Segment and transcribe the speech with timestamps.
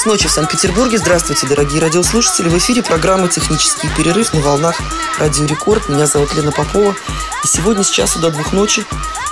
[0.00, 0.96] Час ночи в Санкт-Петербурге.
[0.96, 2.48] Здравствуйте, дорогие радиослушатели.
[2.48, 4.80] В эфире программы «Технический перерыв» на волнах
[5.18, 5.90] Радио Рекорд.
[5.90, 6.94] Меня зовут Лена Попова.
[7.44, 8.82] И сегодня с часу до двух ночи,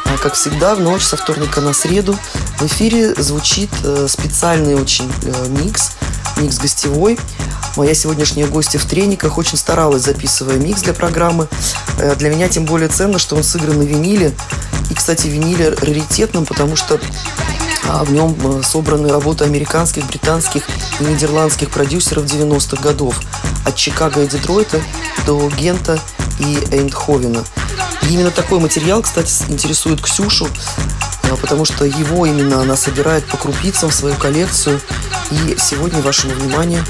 [0.05, 2.19] а, как всегда, в ночь со вторника на среду,
[2.59, 5.93] в эфире звучит э, специальный очень э, микс,
[6.37, 7.19] микс гостевой.
[7.77, 11.49] Моя сегодняшняя гостья в трениках очень старалась, записывая микс для программы.
[11.99, 14.35] Э, для меня тем более ценно, что он сыгран на виниле.
[14.91, 17.01] И, кстати, виниле раритетном, потому что
[17.89, 20.63] а в нем э, собраны работы американских, британских
[21.01, 23.19] и нидерландских продюсеров 90-х годов.
[23.65, 24.81] От Чикаго и Детройта
[25.27, 25.99] до Гента
[26.39, 27.43] и Эйндховена.
[28.03, 30.49] И именно такой материал, кстати, интересует Ксюшу,
[31.25, 34.81] а, потому что его именно она собирает по крупицам в свою коллекцию.
[35.31, 36.85] И сегодня вашему вниманию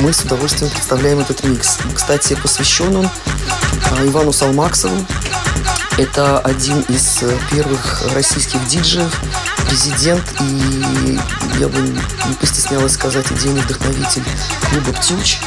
[0.00, 1.78] мы с удовольствием представляем этот микс.
[1.94, 3.08] Кстати, посвящен он
[3.90, 4.96] а, Ивану Салмаксову.
[5.96, 9.20] Это один из э, первых российских диджеев,
[9.68, 11.18] президент и,
[11.58, 14.24] я бы не постеснялась сказать, идейный вдохновитель
[14.70, 15.38] клуба «Птюч»,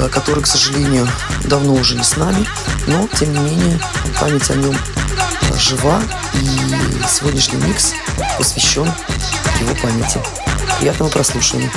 [0.00, 1.08] э, который, к сожалению,
[1.44, 2.46] давно уже не с нами,
[2.86, 3.80] но, тем не менее,
[4.18, 6.02] память о нем э, жива,
[6.34, 6.46] и
[7.08, 7.92] сегодняшний микс
[8.38, 8.90] посвящен
[9.60, 10.20] его памяти.
[10.78, 11.70] Приятного прослушивания.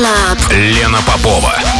[0.00, 0.38] Club.
[0.50, 1.79] Лена Попова.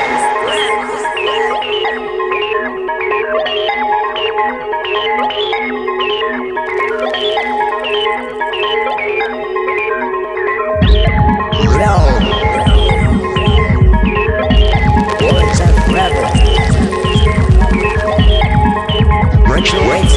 [19.61, 20.10] Worldwide.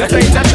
[0.00, 0.49] This ain't nothing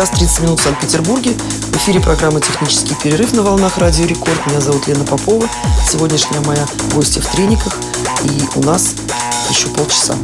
[0.00, 1.32] час 30 минут в Санкт-Петербурге.
[1.32, 4.46] В эфире программа «Технический перерыв» на волнах Радио Рекорд.
[4.46, 5.46] Меня зовут Лена Попова.
[5.86, 7.76] Сегодняшняя моя гостья в трениках.
[8.24, 8.94] И у нас
[9.50, 10.14] еще полчаса.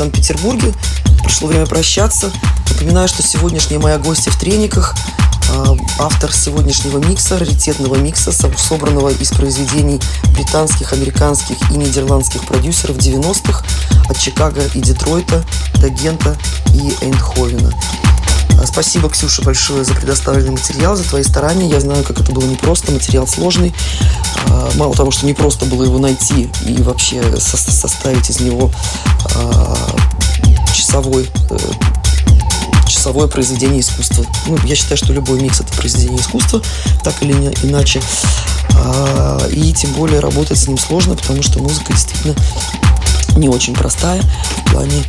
[0.00, 0.72] Санкт-Петербурге.
[1.22, 2.32] Пришло время прощаться.
[2.70, 4.94] Напоминаю, что сегодняшняя моя гостья в трениках
[5.52, 10.00] а, автор сегодняшнего микса, раритетного микса, собранного из произведений
[10.32, 13.62] британских, американских и нидерландских продюсеров 90-х
[14.08, 15.44] от Чикаго и Детройта
[15.74, 16.34] до Гента
[16.72, 17.70] и Эйндховена.
[18.60, 21.70] А, спасибо, Ксюша, большое за предоставленный материал, за твои старания.
[21.70, 23.72] Я знаю, как это было непросто, материал сложный.
[24.48, 28.70] А, мало того, что непросто было его найти и вообще составить из него
[29.34, 29.76] а,
[30.74, 31.58] часовой э,
[32.86, 34.26] часовое произведение искусства.
[34.46, 36.60] Ну, я считаю, что любой микс это произведение искусства,
[37.02, 37.32] так или
[37.62, 38.02] иначе.
[39.50, 42.34] И тем более работать с ним сложно, потому что музыка действительно
[43.36, 44.20] не очень простая
[44.66, 45.04] в плане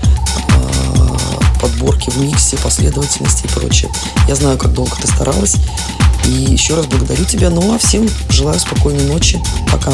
[1.62, 3.92] подборки в миксе, последовательности и прочее.
[4.28, 5.56] Я знаю, как долго ты старалась.
[6.26, 7.50] И еще раз благодарю тебя.
[7.50, 9.42] Ну а всем желаю спокойной ночи.
[9.72, 9.94] Пока.